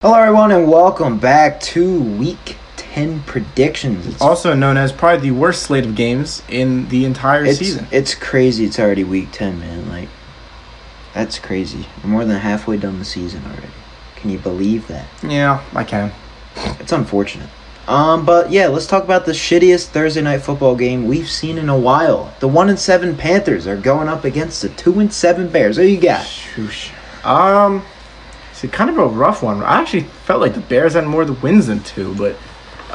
[0.00, 4.06] Hello, everyone, and welcome back to Week 10 predictions.
[4.06, 7.88] It's, also known as probably the worst slate of games in the entire it's, season.
[7.90, 8.64] it's crazy.
[8.64, 9.88] It's already Week 10, man.
[9.88, 10.08] Like,
[11.14, 11.84] that's crazy.
[12.04, 13.72] We're more than halfway done the season already.
[14.14, 15.08] Can you believe that?
[15.20, 16.12] Yeah, I can.
[16.78, 17.50] It's unfortunate.
[17.88, 21.68] Um, but yeah, let's talk about the shittiest Thursday night football game we've seen in
[21.68, 22.32] a while.
[22.38, 25.76] The one and seven Panthers are going up against the two and seven Bears.
[25.76, 26.24] What do you got?
[26.24, 26.92] Shoosh.
[27.24, 27.82] Um,
[28.64, 29.62] it's kind of a rough one.
[29.62, 32.36] I actually felt like the Bears had more the wins than two, but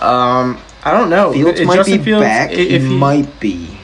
[0.04, 1.34] um, I don't know.
[1.34, 2.50] Fields If might Justin be Fields- back.
[2.50, 3.78] i- If he might be.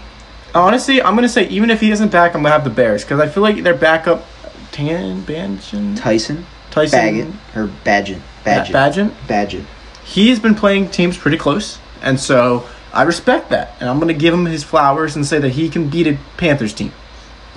[0.55, 3.19] honestly, I'm gonna say even if he isn't back, I'm gonna have the Bears because
[3.19, 4.25] I feel like their backup,
[4.71, 9.11] Tan Banjan, Tyson, Tyson, Baggett, or Badgett, yeah, Badgett, Badgett.
[9.27, 9.63] Badgett.
[10.03, 14.33] He's been playing teams pretty close, and so I respect that, and I'm gonna give
[14.33, 16.91] him his flowers and say that he can beat a Panthers team.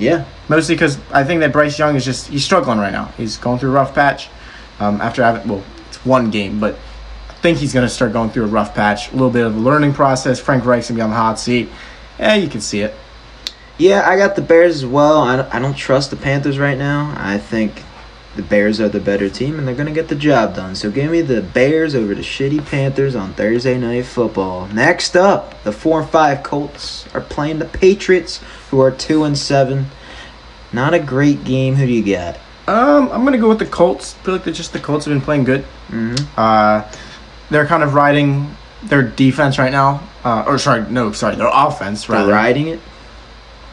[0.05, 3.07] Yeah, Mostly because I think that Bryce Young is just he's struggling right now.
[3.17, 4.29] He's going through a rough patch.
[4.81, 6.77] Um, after having well, it's one game, but
[7.29, 9.11] I think he's going to start going through a rough patch.
[9.11, 10.41] A little bit of a learning process.
[10.41, 11.69] Frank Reich's going to be on the hot seat.
[12.19, 12.95] Yeah, you can see it.
[13.79, 15.23] Yeah, I got the Bears as well.
[15.23, 17.15] I don't, I don't trust the Panthers right now.
[17.17, 17.83] I think
[18.37, 20.75] the Bears are the better team and they're going to get the job done.
[20.75, 24.69] So give me the Bears over the shitty Panthers on Thursday Night Football.
[24.69, 29.37] Next up, the 4 and 5 Colts are playing the Patriots, who are 2 and
[29.37, 29.87] 7.
[30.73, 31.75] Not a great game.
[31.75, 32.37] Who do you got?
[32.67, 34.15] Um, I'm going to go with the Colts.
[34.15, 35.65] I feel like just the Colts have been playing good.
[35.89, 36.91] hmm Uh,
[37.51, 40.03] they're kind of riding their defense right now.
[40.25, 42.81] Uh, or sorry, no, sorry, their offense They're riding it.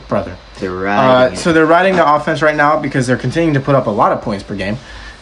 [0.09, 0.35] brother.
[0.59, 3.87] They're Uh, so they're riding the offense right now because they're continuing to put up
[3.87, 4.77] a lot of points per game.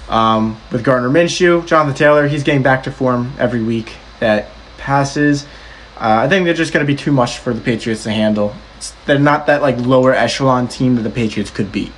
[0.09, 5.45] Um, with Gardner Minshew, Jonathan Taylor, he's getting back to form every week that passes.
[5.99, 8.53] Uh, I think they're just going to be too much for the Patriots to handle.
[8.77, 11.91] It's, they're not that like lower echelon team that the Patriots could beat.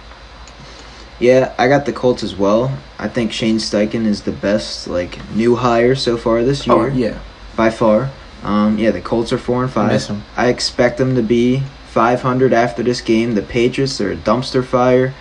[1.19, 2.71] Yeah, I got the Colts as well.
[2.97, 6.75] I think Shane Steichen is the best like new hire so far this year.
[6.77, 7.19] Oh yeah,
[7.57, 8.09] by far.
[8.41, 10.09] Um, yeah, the Colts are four and five.
[10.09, 10.23] 'em.
[10.37, 13.35] I expect them to be 500 after this game.
[13.35, 15.13] The Patriots are a dumpster fire.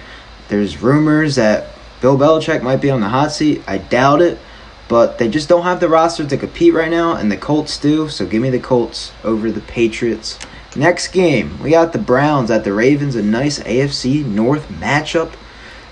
[0.49, 1.69] There's rumors that
[2.01, 3.63] Bill Belichick might be on the hot seat.
[3.67, 4.39] I doubt it,
[4.87, 8.09] but they just don't have the roster to compete right now, and the Colts do.
[8.09, 10.39] So give me the Colts over the Patriots.
[10.77, 13.17] Next game, we got the Browns at the Ravens.
[13.17, 15.33] A nice AFC North matchup.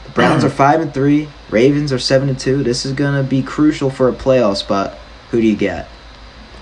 [0.04, 1.28] The Browns are five and three.
[1.50, 2.62] Ravens are seven and two.
[2.62, 4.94] This is gonna be crucial for a playoff spot.
[5.30, 5.88] Who do you get?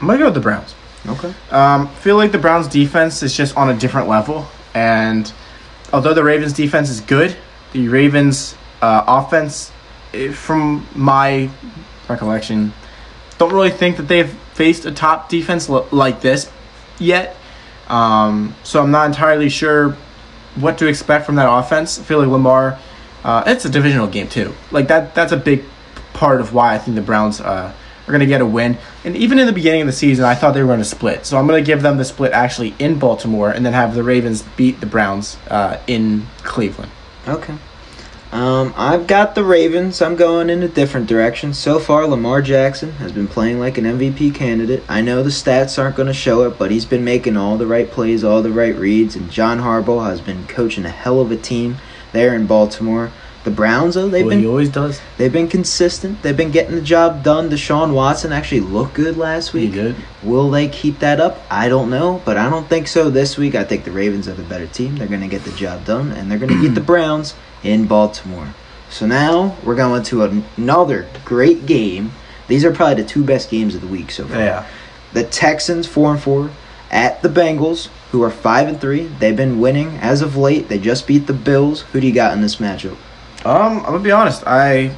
[0.01, 0.75] I'm gonna go with the Browns.
[1.07, 1.35] Okay.
[1.51, 5.31] Um, feel like the Browns defense is just on a different level, and
[5.93, 7.37] although the Ravens defense is good,
[7.73, 9.71] the Ravens uh, offense,
[10.15, 11.51] eh, from my
[12.09, 12.73] recollection,
[13.39, 16.51] don't really think that they've faced a top defense like this
[16.99, 17.37] yet.
[17.89, 19.97] Um, so I'm not entirely sure
[20.55, 21.99] what to expect from that offense.
[21.99, 22.79] I feel like Lamar,
[23.25, 24.55] uh, it's a divisional game too.
[24.71, 25.65] Like that, that's a big
[26.13, 27.75] part of why I think the Browns uh,
[28.07, 28.79] are going to get a win.
[29.05, 31.27] And even in the beginning of the season, I thought they were going to split.
[31.27, 34.03] So I'm going to give them the split actually in Baltimore, and then have the
[34.03, 36.93] Ravens beat the Browns uh, in Cleveland.
[37.27, 37.55] Okay.
[38.35, 40.03] Um, I've got the Ravens.
[40.03, 41.55] I'm going in a different direction.
[41.55, 44.83] So far, Lamar Jackson has been playing like an MVP candidate.
[44.89, 47.67] I know the stats aren't going to show it, but he's been making all the
[47.67, 51.31] right plays, all the right reads, and John Harbaugh has been coaching a hell of
[51.31, 51.77] a team
[52.11, 53.13] there in Baltimore.
[53.45, 55.03] The Browns, though, they've well, he been always does.
[55.19, 56.23] they've been consistent.
[56.23, 57.51] They've been getting the job done.
[57.51, 59.75] Deshaun Watson actually looked good last week.
[59.75, 59.97] He did.
[60.23, 61.43] Will they keep that up?
[61.51, 63.55] I don't know, but I don't think so this week.
[63.55, 64.97] I think the Ravens have a better team.
[64.97, 67.87] They're going to get the job done, and they're going to beat the Browns in
[67.87, 68.55] Baltimore.
[68.89, 72.13] So now we're going to another great game.
[72.49, 74.39] These are probably the two best games of the week so far.
[74.39, 74.67] Yeah.
[75.13, 76.51] The Texans four and four
[76.91, 79.05] at the Bengals, who are five and three.
[79.05, 80.69] They've been winning as of late.
[80.69, 81.83] They just beat the Bills.
[81.93, 82.97] Who do you got in this matchup?
[83.45, 84.47] Um, I'm gonna be honest.
[84.47, 84.95] I,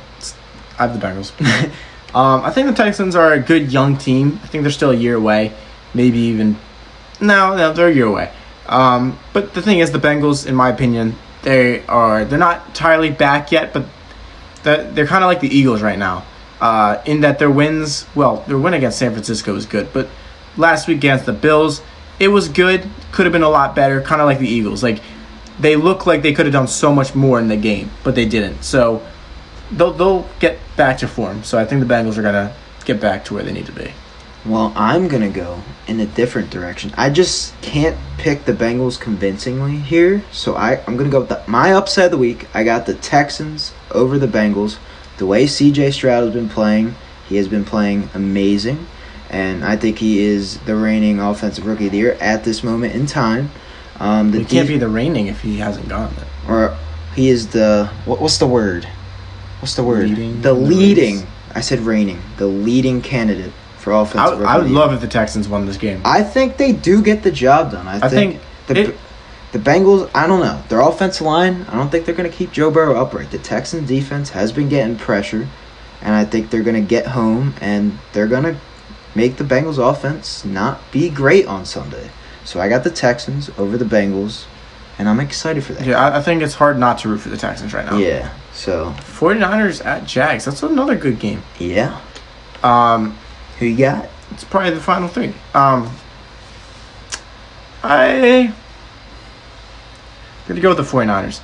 [0.78, 1.32] I have the Bengals.
[2.14, 4.38] um, I think the Texans are a good young team.
[4.42, 5.52] I think they're still a year away,
[5.94, 6.56] maybe even.
[7.20, 8.32] No, no, they're a year away.
[8.66, 13.10] Um, but the thing is, the Bengals, in my opinion, they are they're not entirely
[13.10, 13.86] back yet, but
[14.62, 16.24] they're, they're kind of like the Eagles right now.
[16.60, 20.08] Uh, in that their wins, well, their win against San Francisco was good, but
[20.56, 21.82] last week against the Bills,
[22.18, 22.88] it was good.
[23.12, 24.00] Could have been a lot better.
[24.00, 25.00] Kind of like the Eagles, like
[25.58, 28.26] they look like they could have done so much more in the game, but they
[28.26, 28.62] didn't.
[28.62, 29.02] So
[29.70, 31.44] they'll they'll get back to form.
[31.44, 32.54] So I think the Bengals are gonna
[32.84, 33.92] get back to where they need to be.
[34.46, 36.92] Well, I'm to go in a different direction.
[36.96, 40.22] I just can't pick the Bengals convincingly here.
[40.30, 42.46] So I, I'm to go with the, my upset of the week.
[42.54, 44.78] I got the Texans over the Bengals.
[45.18, 46.94] The way CJ Stroud has been playing,
[47.28, 48.86] he has been playing amazing.
[49.30, 52.94] And I think he is the reigning offensive rookie of the year at this moment
[52.94, 53.50] in time.
[54.00, 56.26] Um, the He can't def- be the reigning if he hasn't gone there.
[56.54, 56.76] or
[57.14, 58.86] he is the what, what's the word?
[59.60, 60.08] What's the word?
[60.10, 61.26] Leading the in the leading.
[61.54, 64.38] I said reigning, the leading candidate for I, offensive.
[64.40, 66.02] would- I would love if the Texans won this game.
[66.04, 67.88] I think they do get the job done.
[67.88, 68.98] I, I think, think the it-
[69.52, 70.10] the Bengals.
[70.14, 71.64] I don't know their offensive line.
[71.70, 73.30] I don't think they're going to keep Joe Burrow upright.
[73.30, 75.48] The Texans defense has been getting pressure,
[76.02, 78.56] and I think they're going to get home and they're going to
[79.14, 82.10] make the Bengals offense not be great on Sunday.
[82.46, 84.44] So I got the Texans over the Bengals,
[84.98, 85.84] and I'm excited for that.
[85.86, 87.98] Yeah, I, I think it's hard not to root for the Texans right now.
[87.98, 88.32] Yeah.
[88.54, 90.44] So 49ers at Jags.
[90.46, 91.42] That's another good game.
[91.58, 92.00] yeah,
[92.62, 93.18] Um,
[93.58, 94.08] who you got?
[94.30, 95.34] it's probably the final three.
[95.54, 95.90] Um,
[97.82, 98.52] I
[100.48, 101.40] gonna go with the 49ers.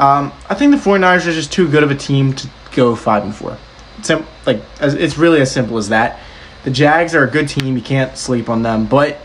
[0.00, 3.22] Um, I think the 49ers are just too good of a team to go five
[3.24, 3.56] and four.
[4.02, 6.20] Sim- like as, it's really as simple as that.
[6.64, 7.76] The Jags are a good team.
[7.76, 9.18] You can't sleep on them, but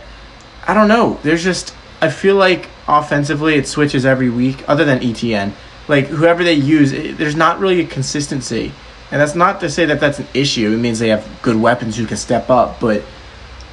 [0.66, 1.20] I don't know.
[1.24, 5.54] There's just I feel like offensively it switches every week, other than ETN.
[5.88, 8.72] Like whoever they use, it, there's not really a consistency,
[9.12, 10.74] and that's not to say that that's an issue.
[10.74, 13.04] It means they have good weapons who can step up, but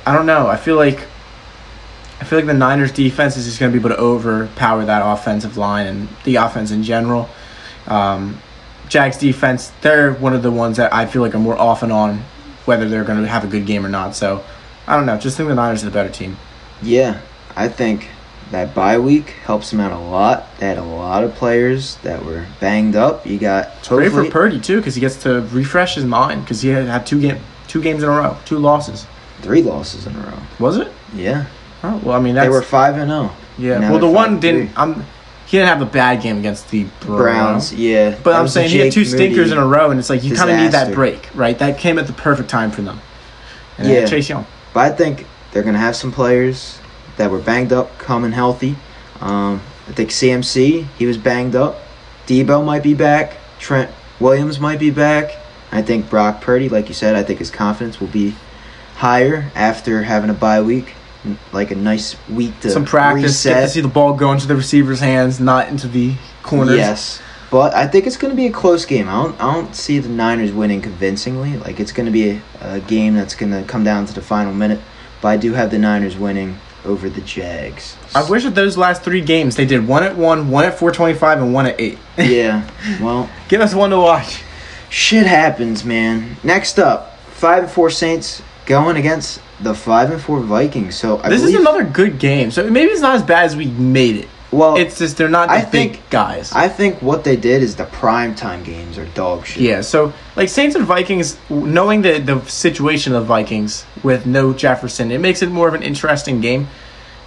[0.04, 0.46] I don't know.
[0.46, 1.06] I feel like
[2.20, 5.02] I feel like the Niners defense is just going to be able to overpower that
[5.04, 7.28] offensive line and the offense in general.
[7.87, 8.40] Um,
[8.88, 11.92] Jags defense, they're one of the ones that I feel like are more off and
[11.92, 12.25] on
[12.64, 14.14] whether they're going to have a good game or not.
[14.14, 14.44] So
[14.87, 15.16] I don't know.
[15.16, 16.37] Just think the Niners are the better team.
[16.82, 17.21] Yeah,
[17.56, 18.09] I think
[18.50, 20.47] that bye week helps them out a lot.
[20.59, 23.27] They had a lot of players that were banged up.
[23.27, 26.69] You got great for Purdy too because he gets to refresh his mind because he
[26.71, 27.38] had, had two game
[27.69, 29.06] two games in a row, two losses.
[29.43, 30.38] three losses in a row.
[30.59, 30.91] Was it?
[31.15, 31.47] Yeah,
[31.82, 33.31] Oh well, I mean that's they were five and zero.
[33.59, 33.79] yeah.
[33.79, 34.41] now Well, the one 5-3.
[34.41, 34.71] didn't.
[34.79, 35.05] I'm.
[35.47, 37.75] He didn't have a bad game against the Browns.
[37.75, 39.53] Yeah, But That I'm saying he had two stinkers Moody.
[39.53, 41.59] in a row, and it's like you kind of need that break, right?
[41.59, 43.00] That came at the perfect time for them.
[43.76, 44.06] And Yeah.
[44.06, 44.47] Chase Young.
[44.73, 46.79] But I think they're gonna have some players
[47.17, 48.76] that were banged up coming healthy.
[49.20, 51.76] Um, I think CMC he was banged up.
[52.26, 53.37] Debo might be back.
[53.58, 55.37] Trent Williams might be back.
[55.73, 58.35] I think Brock Purdy, like you said, I think his confidence will be
[58.97, 60.94] higher after having a bye week,
[61.52, 64.56] like a nice week to Some practice, get to see the ball go into the
[64.56, 66.76] receiver's hands, not into the corners.
[66.76, 69.08] Yes, but I think it's going to be a close game.
[69.08, 71.56] I don't, I don't see the Niners winning convincingly.
[71.56, 74.23] Like it's going to be a, a game that's going to come down to the
[74.23, 74.81] final minute.
[75.22, 77.96] But I do have the Niners winning over the Jags.
[78.14, 80.90] I wish that those last three games they did one at one, one at four
[80.93, 81.99] twenty five, and one at eight.
[82.19, 82.69] yeah.
[83.00, 84.43] Well, Give us one to watch.
[84.88, 86.37] shit happens, man.
[86.43, 90.96] Next up, five and four Saints going against the five and four Vikings.
[90.96, 92.50] So I this believe, is another good game.
[92.50, 94.28] So maybe it's not as bad as we made it.
[94.52, 96.50] Well, It's just they're not the I big think- guys.
[96.52, 99.62] I think what they did is the prime time games are dog shit.
[99.62, 104.52] Yeah, so like Saints and Vikings, knowing the the situation of the Vikings with no
[104.52, 106.67] Jefferson, it makes it more of an interesting game.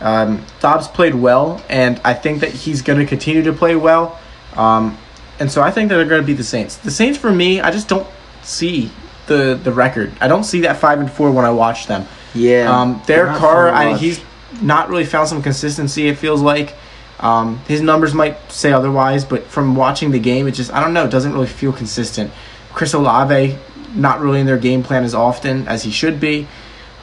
[0.02, 4.20] Um, Dobbs played well, and I think that he's going to continue to play well.
[4.58, 4.98] Um,
[5.40, 6.75] and so I think that they're going to beat the Saints.
[6.75, 8.08] The Saints, for me, I just don't
[8.44, 8.92] see
[9.28, 10.12] the the record.
[10.20, 12.06] I don't see that five and four when I watch them.
[12.36, 12.70] Yeah.
[12.81, 14.20] Um, Derek Carr, I, he's
[14.62, 16.08] not really found some consistency.
[16.10, 16.75] It feels like
[17.24, 20.94] um, his numbers might say otherwise, but from watching the game, it just I don't
[20.94, 21.06] know.
[21.06, 22.31] It doesn't really feel consistent.
[22.74, 23.58] Chris Olave,
[23.96, 26.48] not really in their game plan as often as he should be.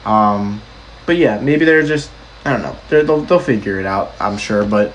[0.05, 0.61] Um,
[1.07, 2.11] but yeah, maybe they're just
[2.45, 2.77] I don't know.
[2.87, 4.13] They're, they'll they'll figure it out.
[4.19, 4.93] I'm sure, but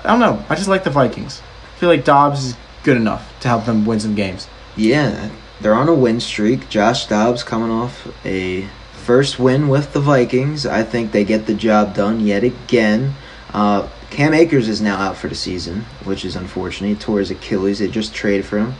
[0.00, 0.44] I don't know.
[0.48, 1.40] I just like the Vikings.
[1.76, 4.48] I feel like Dobbs is good enough to help them win some games.
[4.76, 6.68] Yeah, they're on a win streak.
[6.68, 10.66] Josh Dobbs coming off a first win with the Vikings.
[10.66, 13.14] I think they get the job done yet again.
[13.54, 16.88] Uh, Cam Akers is now out for the season, which is unfortunate.
[16.88, 17.78] He tore his Achilles.
[17.78, 18.74] They just traded for him.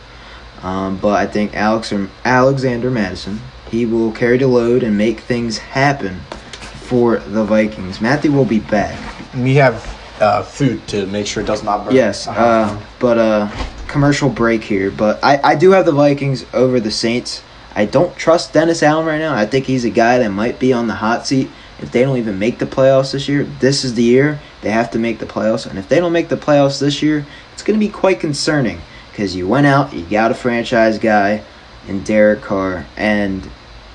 [0.61, 3.39] Um, but I think Alex or Alexander Mattison,
[3.71, 8.01] he will carry the load and make things happen for the Vikings.
[8.01, 8.99] Matthew will be back.
[9.35, 9.75] We have
[10.19, 11.95] uh, food to make sure it does not burn.
[11.95, 13.49] Yes, uh, but uh,
[13.87, 14.91] commercial break here.
[14.91, 17.43] But I, I do have the Vikings over the Saints.
[17.75, 19.35] I don't trust Dennis Allen right now.
[19.35, 22.17] I think he's a guy that might be on the hot seat if they don't
[22.17, 23.43] even make the playoffs this year.
[23.43, 26.29] This is the year they have to make the playoffs, and if they don't make
[26.29, 30.05] the playoffs this year, it's going to be quite concerning because you went out, you
[30.05, 31.43] got a franchise guy
[31.87, 33.49] in Derek Carr, and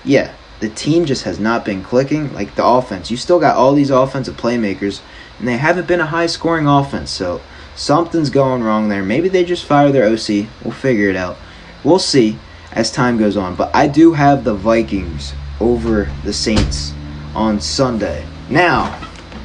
[0.05, 2.33] yeah, the team just has not been clicking.
[2.33, 5.01] Like the offense, you still got all these offensive playmakers,
[5.39, 7.11] and they haven't been a high scoring offense.
[7.11, 7.41] So
[7.77, 9.03] something's going wrong there.
[9.03, 10.47] Maybe they just fire their OC.
[10.63, 11.37] We'll figure it out.
[11.83, 12.39] We'll see
[12.73, 13.57] as time goes on.
[13.57, 16.93] But I do have the Vikings over the Saints
[17.35, 18.27] on Sunday.
[18.49, 18.99] Now,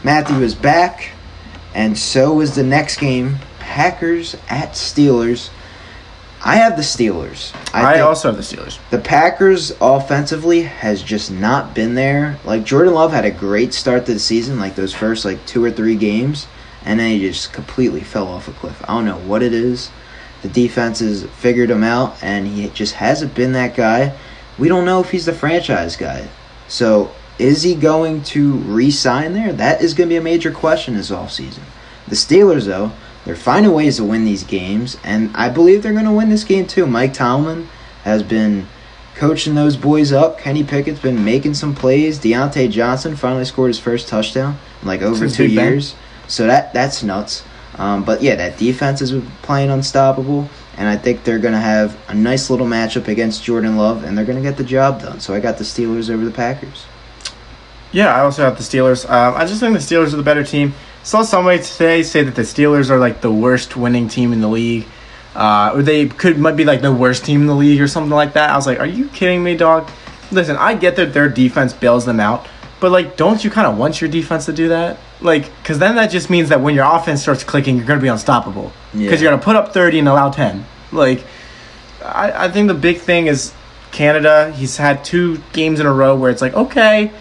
[0.03, 1.11] Matthew is back,
[1.73, 5.49] and so is the next game Packers at Steelers.
[6.43, 7.53] I have the Steelers.
[7.73, 8.79] I, think- also have the Steelers.
[8.91, 12.39] the Packers offensively has just not been there.
[12.45, 15.63] Like Jordan Love had a great start to the season, like those first like two
[15.63, 16.47] or three games,
[16.85, 18.81] and then he just completely fell off a cliff.
[18.87, 19.91] I don't know what it is.
[20.41, 24.15] The defense has figured him out, and he just hasn't been that guy.
[24.57, 26.29] we don't know if he's the franchise guy.
[26.69, 29.53] So is he going to re-sign there?
[29.53, 31.61] That is going to be a major question this offseason.
[32.07, 32.91] The Steelers, though,
[33.25, 36.43] they're finding ways to win these games, and I believe they're going to win this
[36.43, 36.85] game too.
[36.85, 37.67] Mike Tomlin
[38.03, 38.67] has been
[39.15, 40.39] coaching those boys up.
[40.39, 42.19] Kenny Pickett's been making some plays.
[42.19, 45.95] Diontae Johnson finally scored his first touchdown in like over Since two years.
[46.27, 47.43] So that that's nuts.
[47.77, 51.97] Um, but yeah, that defense is playing unstoppable, and I think they're going to have
[52.07, 55.19] a nice little matchup against Jordan Love, and they're going to get the job done.
[55.19, 56.85] So I got the Steelers over the Packers.
[57.91, 59.09] Yeah, I also have the Steelers.
[59.09, 60.73] Um, I just think the Steelers are the better team.
[61.03, 64.47] Saw somebody today say that the Steelers are like the worst winning team in the
[64.49, 64.85] league,
[65.35, 68.11] uh, or they could might be like the worst team in the league or something
[68.11, 68.51] like that.
[68.51, 69.89] I was like, are you kidding me, dog?
[70.31, 72.45] Listen, I get that their defense bails them out,
[72.79, 74.99] but like, don't you kind of want your defense to do that?
[75.21, 78.07] Like, because then that just means that when your offense starts clicking, you're gonna be
[78.07, 78.71] unstoppable.
[78.91, 79.09] Because Yeah.
[79.29, 80.65] you're gonna put up thirty and allow ten.
[80.91, 81.25] Like,
[82.05, 83.51] I, I think the big thing is
[83.91, 84.51] Canada.
[84.55, 87.11] He's had two games in a row where it's like, okay,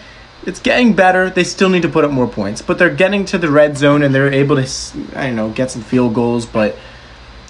[0.45, 1.29] it's getting better.
[1.29, 4.03] They still need to put up more points, but they're getting to the red zone
[4.03, 4.69] and they're able to,
[5.15, 6.45] I don't know, get some field goals.
[6.45, 6.77] But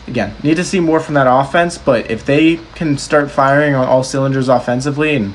[0.07, 1.77] again, need to see more from that offense.
[1.77, 5.33] But if they can start firing on all cylinders offensively, and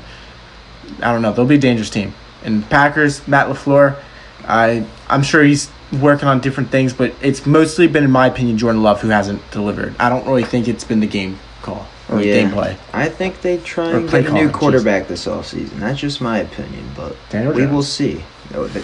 [1.01, 2.13] I don't know, they'll be a dangerous team.
[2.43, 3.99] And Packers, Matt LaFleur,
[4.47, 8.57] I I'm sure he's working on different things, but it's mostly been, in my opinion,
[8.57, 9.95] Jordan Love who hasn't delivered.
[9.99, 12.77] I don't really think it's been the game call or the gameplay.
[12.93, 15.79] I think they try Or and play get a new quarterback this offseason.
[15.79, 17.73] That's just my opinion, but Daniel we Jones.
[17.73, 18.23] will see.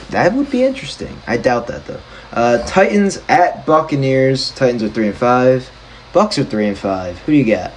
[0.09, 1.15] That would be interesting.
[1.27, 1.99] I doubt that though.
[2.33, 4.51] Uh, Titans at Buccaneers.
[4.51, 5.69] Titans are three and five.
[6.13, 7.19] Bucks are three and five.
[7.19, 7.71] Who do you got?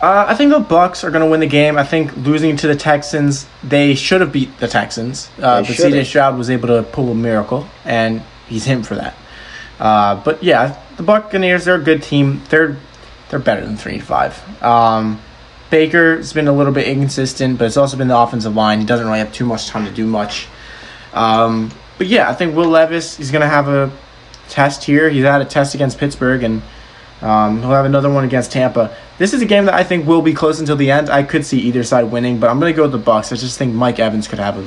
[0.00, 1.78] Uh, I think the Bucks are going to win the game.
[1.78, 5.66] I think losing to the Texans, they should have beat the Texans, uh, but.
[5.68, 9.14] CJ Stroud was able to pull a miracle, and he's him for that.
[9.80, 12.42] Uh, but yeah, the Buccaneers they're a good team.
[12.50, 12.76] They're
[13.30, 14.62] they're better than three and five.
[14.62, 15.20] Um,
[15.70, 18.80] Baker's been a little bit inconsistent, but it's also been the offensive line.
[18.80, 20.46] He doesn't really have too much time to do much.
[21.12, 23.90] Um, but yeah, I think Will Levis he's going to have a
[24.48, 25.08] test here.
[25.08, 26.62] He's had a test against Pittsburgh, and
[27.22, 28.96] um, he'll have another one against Tampa.
[29.18, 31.08] This is a game that I think will be close until the end.
[31.08, 33.32] I could see either side winning, but I'm going to go with the Bucks.
[33.32, 34.66] I just think Mike Evans could have a, a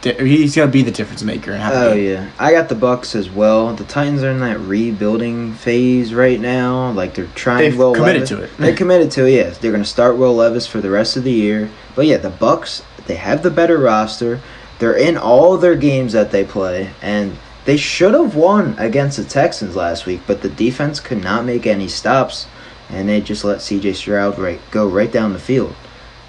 [0.00, 2.74] di- he's going to be the difference maker and have Oh yeah, I got the
[2.74, 3.74] Bucks as well.
[3.74, 6.90] The Titans are in that rebuilding phase right now.
[6.92, 7.62] Like they're trying.
[7.70, 8.28] They've Will committed Levis.
[8.30, 8.56] to it.
[8.58, 9.32] They're committed to it.
[9.32, 11.70] Yes, they're going to start Will Levis for the rest of the year.
[11.94, 14.40] But yeah, the Bucks they have the better roster.
[14.78, 19.24] They're in all their games that they play, and they should have won against the
[19.24, 20.22] Texans last week.
[20.26, 22.46] But the defense could not make any stops,
[22.88, 23.94] and they just let C.J.
[23.94, 25.74] Stroud right go right down the field.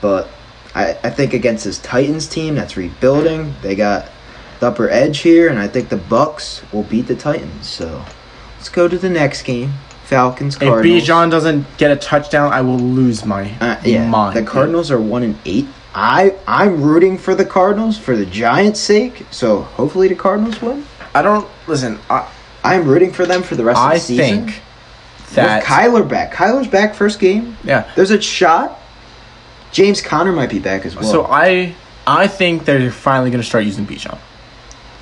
[0.01, 0.29] But
[0.75, 4.09] I, I think against this Titans team that's rebuilding, they got
[4.59, 7.67] the upper edge here, and I think the Bucks will beat the Titans.
[7.67, 8.03] So
[8.57, 9.71] let's go to the next game:
[10.03, 11.03] Falcons Cardinals.
[11.03, 11.07] If.
[11.07, 14.37] Bijan doesn't get a touchdown, I will lose my uh, yeah, mind.
[14.37, 15.65] the Cardinals are one and eight.
[15.93, 19.25] I I'm rooting for the Cardinals for the Giants' sake.
[19.31, 20.85] So hopefully the Cardinals win.
[21.13, 21.99] I don't listen.
[22.09, 22.29] I,
[22.65, 24.47] I'm rooting for them for the rest of the season.
[24.47, 24.61] think
[25.35, 26.33] that With Kyler back.
[26.33, 27.57] Kyler's back first game.
[27.63, 27.89] yeah.
[27.95, 28.81] There's a shot.
[29.75, 31.03] James Conner might be back as well.
[31.03, 31.75] So I
[32.07, 34.17] I think they're finally going to start using Bijan.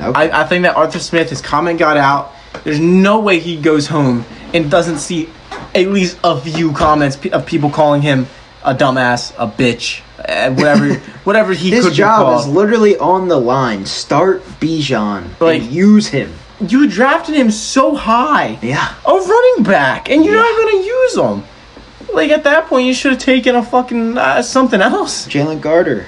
[0.02, 0.32] okay.
[0.32, 2.34] I, I think that Arthur Smith, his comment got out.
[2.64, 5.30] There's no way he goes home and doesn't see
[5.76, 8.26] at least a few comments of people calling him
[8.64, 13.38] a dumbass, a bitch, uh, whatever, whatever he His could job is literally on the
[13.40, 13.86] line.
[13.86, 16.34] Start Bijan Like- use him.
[16.68, 18.94] you drafted him so high, Yeah.
[19.06, 20.42] a running back, and you're Yeah.
[20.42, 21.44] not going to use him.
[22.14, 25.28] Like at that point, you should have taken a fucking uh, something else.
[25.28, 26.06] Jalen Carter.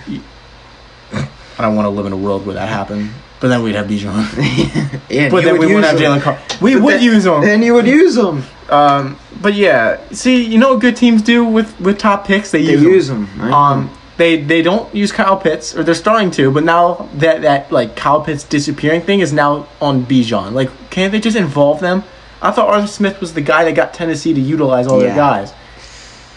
[1.57, 3.87] I don't want to live in a world where that happened, but then we'd have
[3.87, 5.01] Bijan.
[5.09, 5.99] yeah, but then would we wouldn't have.
[5.99, 6.41] Jalen Carter.
[6.61, 7.41] We But would then- use him.
[7.41, 8.43] Then you would use him.
[8.69, 12.51] Um, but yeah, see, you know what good teams do with with top picks?
[12.51, 12.91] They, They use 'em.
[12.91, 13.51] use them right?
[13.53, 17.71] Um, they they don't use Kyle Pitts, or they're starting to, but now that that
[17.71, 20.53] like Kyle Pitts disappearing thing is now on Bijan.
[20.53, 22.03] Like, can't they just involve them?
[22.41, 25.07] I thought Arthur Smith was the guy that got Tennessee to utilize all Yeah.
[25.07, 25.53] their guys,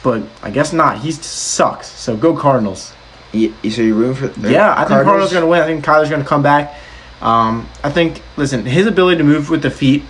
[0.03, 0.99] but I guess not.
[0.99, 1.89] He sucks.
[1.89, 2.93] So go Cardinals.
[3.35, 4.29] Y- y- so you're rooting for?
[4.29, 5.61] the Yeah, I think Cardinals are going to win.
[5.61, 6.75] I think Kyler's going to come back.
[7.21, 10.05] Um, I think listen, his ability to move with the feet.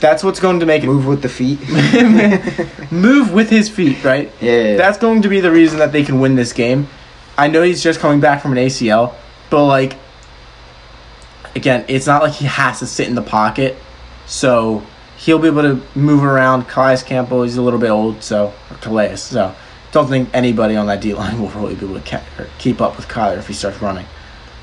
[0.00, 1.60] That's what's going to make it move with the feet.
[2.90, 4.32] move with his feet, right?
[4.40, 6.88] yeah, That's going to be the reason that they can win this game.
[7.36, 9.14] I know he's just coming back from an ACL,
[9.50, 9.96] but like
[11.54, 13.76] again, it's not like he has to sit in the pocket.
[14.26, 14.82] So
[15.20, 16.66] he'll be able to move around.
[16.68, 19.16] Calais Campbell, he's a little bit old, so or Calais.
[19.16, 19.54] So
[19.92, 22.20] don't think anybody on that D line will really be able to
[22.58, 24.06] keep up with Kyler if he starts running.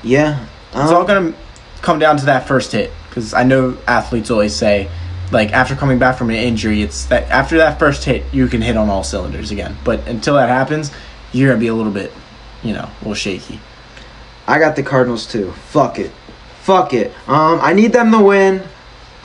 [0.02, 0.46] yeah.
[0.70, 1.32] It's all Um, gonna
[1.80, 4.90] come down to that first hit because I know athletes always say,
[5.32, 8.60] like after coming back from an injury, it's that after that first hit you can
[8.60, 9.76] hit on all cylinders again.
[9.84, 10.90] But until that happens,
[11.32, 12.12] you're gonna be a little bit,
[12.62, 13.60] you know, a little shaky.
[14.46, 15.52] I got the Cardinals too.
[15.52, 16.10] Fuck it.
[16.60, 17.12] Fuck it.
[17.26, 18.62] Um, I need them to win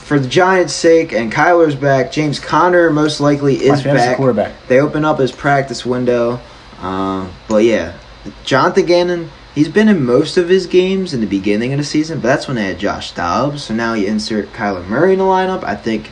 [0.03, 2.11] for the Giants' sake, and Kyler's back.
[2.11, 4.17] James Conner most likely is back.
[4.17, 4.67] quarterback.
[4.67, 6.41] They open up his practice window.
[6.81, 7.97] Um, but yeah,
[8.43, 12.19] Jonathan Gannon, he's been in most of his games in the beginning of the season,
[12.19, 13.63] but that's when they had Josh Dobbs.
[13.63, 15.63] So now you insert Kyler Murray in the lineup.
[15.63, 16.11] I think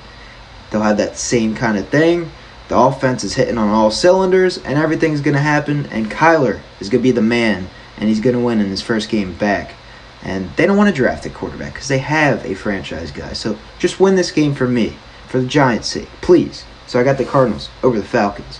[0.69, 2.31] they'll have that same kind of thing.
[2.69, 5.87] The offense is hitting on all cylinders, and everything's going to happen.
[5.87, 7.67] And Kyler is going to be the man,
[7.97, 9.73] and he's going to win in his first game back.
[10.23, 13.33] And they don't want to draft a quarterback because they have a franchise guy.
[13.33, 14.95] So just win this game for me,
[15.27, 16.63] for the Giants' sake, please.
[16.87, 18.59] So I got the Cardinals over the Falcons.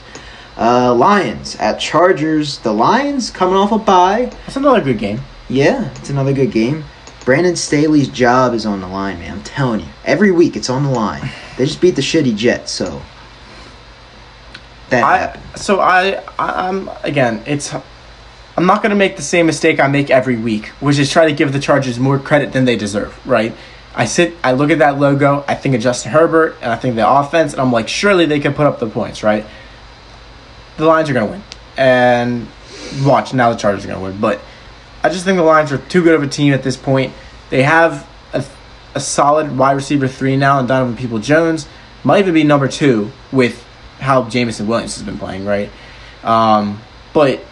[0.58, 2.58] Uh, Lions at Chargers.
[2.60, 4.32] The Lions coming off a bye.
[4.46, 5.22] That's another good game.
[5.50, 6.86] Yeah, it's another good game.
[7.26, 9.34] Brandon Staley's job is on the line, man.
[9.34, 9.88] I'm telling you.
[10.06, 11.30] Every week it's on the line.
[11.58, 13.02] They just beat the shitty Jets, so
[14.90, 15.44] that I happened.
[15.56, 17.74] so I I- I'm again it's
[18.62, 21.34] I'm not gonna make the same mistake I make every week, which is try to
[21.34, 23.20] give the Chargers more credit than they deserve.
[23.26, 23.56] Right?
[23.96, 26.94] I sit, I look at that logo, I think of Justin Herbert, and I think
[26.94, 29.48] the offense, and I'm like, surely they can put up the points, right?
[30.78, 31.44] The Lions are gonna win,
[31.76, 32.48] and
[33.04, 34.40] watch now the Chargers are gonna win, but
[35.02, 37.14] I just think the Lions are too good of a team at this point.
[37.50, 38.46] They have a,
[38.94, 41.68] a solid wide receiver three now, and Donovan People Jones
[42.04, 43.66] might even be number two with
[44.00, 45.72] how Jameson Williams has been playing, right?
[46.24, 46.80] Um,
[47.12, 47.44] but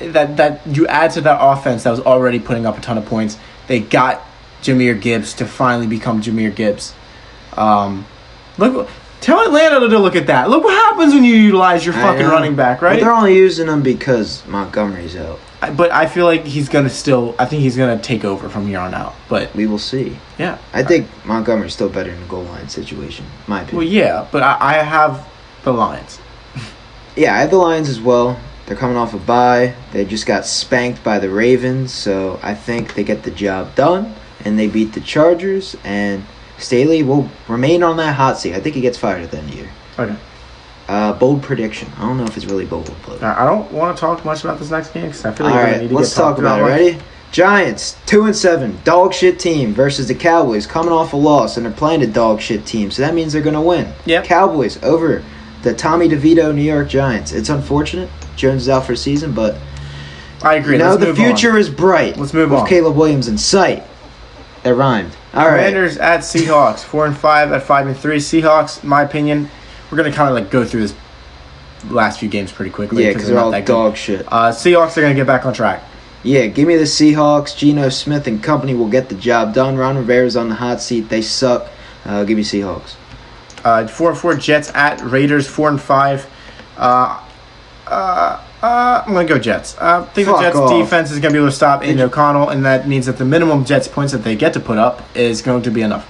[0.00, 3.06] that that you add to that offense that was already putting up a ton of
[3.06, 3.38] points.
[3.66, 4.20] They got
[4.62, 6.94] Jahmyr Gibbs to finally become Jahmyr Gibbs.
[7.56, 8.06] Um,
[8.58, 8.88] look,
[9.20, 10.48] tell Atlanta to look at that.
[10.50, 13.00] Look what happens when you utilize your fucking running back, But right?
[13.00, 15.38] they're only using them because Montgomery's out.
[15.60, 17.36] I- but I feel like he's gonna still.
[17.38, 19.14] I think he's gonna take over from here on out.
[19.28, 20.16] But We will see.
[20.38, 23.76] yeah, I think Montgomery's still better in the goal line situation, my opinion.
[23.78, 25.24] Well, yeah, but I, I have
[25.62, 26.18] the Lions.
[27.14, 28.38] Yeah, I have the Lions as well.
[28.72, 29.74] They're coming off a bye.
[29.92, 34.14] They just got spanked by the Ravens, so I think they get the job done
[34.46, 35.76] and they beat the Chargers.
[35.84, 36.24] And
[36.56, 38.54] Staley will remain on that hot seat.
[38.54, 39.70] I think he gets fired at the end of the year.
[39.98, 40.16] Okay.
[40.88, 41.92] Uh, bold prediction.
[41.98, 44.58] I don't know if it's really bold, but I don't want to talk much about
[44.58, 46.62] this next game because I feel like we're right, need to let's talk about it.
[46.62, 46.70] much.
[46.70, 46.98] Ready?
[47.30, 51.66] Giants two and seven, dog shit team versus the Cowboys, coming off a loss and
[51.66, 53.92] they're playing a dog shit team, so that means they're gonna win.
[54.06, 54.22] Yeah.
[54.22, 55.22] Cowboys over
[55.60, 57.32] the Tommy DeVito New York Giants.
[57.32, 59.56] It's unfortunate Jones is out for a season, but
[60.42, 60.78] I agree.
[60.78, 61.58] you the future On.
[61.58, 62.16] is bright.
[62.16, 62.68] Let's move with on.
[62.68, 63.84] Caleb Williams in sight.
[64.62, 65.16] That rhymed.
[65.34, 65.56] All right.
[65.56, 68.18] Commanders at Seahawks, four and five at five and three.
[68.18, 69.48] Seahawks, in my opinion,
[69.90, 70.94] we're gonna kind of like go through this
[71.90, 73.04] last few games pretty quickly.
[73.04, 74.26] Yeah, because they're all not that dog shit.
[74.30, 75.82] Uh, Seahawks are gonna get back on track.
[76.22, 77.56] Yeah, give me the Seahawks.
[77.56, 79.76] Geno Smith and company will get the job done.
[79.76, 81.08] Ron Rivera's on the hot seat.
[81.08, 81.68] They suck.
[82.04, 82.94] Uh, give me Seahawks.
[83.64, 86.28] Uh, four and four Jets at Raiders, four and five.
[86.76, 87.20] Uh,
[87.92, 89.76] uh, uh, I'm gonna go Jets.
[89.78, 90.70] Uh, I think Fuck the Jets off.
[90.70, 93.64] defense is gonna be able to stop Aidan O'Connell, and that means that the minimum
[93.64, 96.08] Jets points that they get to put up is going to be enough.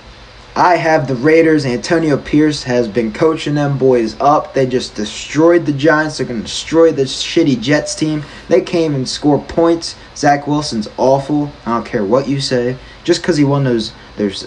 [0.55, 1.64] I have the Raiders.
[1.64, 4.53] Antonio Pierce has been coaching them boys up.
[4.53, 6.18] They just destroyed the Giants.
[6.18, 8.23] They're going to destroy this shitty Jets team.
[8.49, 9.97] They came and scored points.
[10.14, 11.51] Zach Wilson's awful.
[11.64, 12.77] I don't care what you say.
[13.03, 14.47] Just because he won those, there's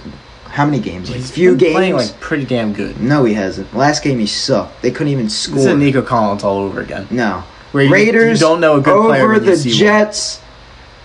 [0.56, 1.10] how many games?
[1.10, 2.12] Like He's few been playing games.
[2.14, 3.02] like pretty damn good.
[3.02, 3.76] no, he hasn't.
[3.76, 4.82] Last game he sucked.
[4.82, 5.56] They couldn't even score.
[5.58, 7.08] This is Nico Collins all over again.
[7.12, 7.44] No.
[7.74, 9.78] Where Raiders you don't know a good over player the see one.
[9.78, 10.42] Jets.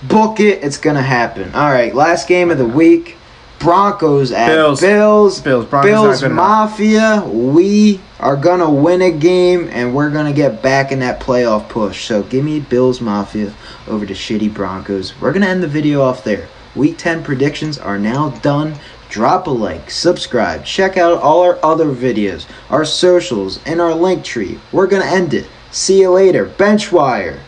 [0.05, 0.63] Book it.
[0.63, 1.53] It's gonna happen.
[1.53, 1.93] All right.
[1.93, 3.17] Last game of the week.
[3.59, 4.81] Broncos at Bills.
[4.81, 5.41] Bills.
[5.41, 5.67] Bills.
[5.67, 6.33] Broncos Bills.
[6.33, 7.25] Mafia.
[7.27, 12.05] We are gonna win a game and we're gonna get back in that playoff push.
[12.05, 13.53] So give me Bills Mafia
[13.89, 15.21] over the shitty Broncos.
[15.21, 16.47] We're gonna end the video off there.
[16.77, 18.77] Week 10 predictions are now done.
[19.11, 24.25] Drop a like, subscribe, check out all our other videos, our socials, and our link
[24.25, 24.61] tree.
[24.71, 25.47] We're gonna end it.
[25.73, 26.47] See you later.
[26.47, 27.41] Benchwire.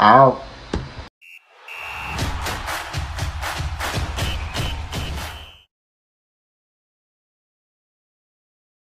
[0.00, 0.42] Out.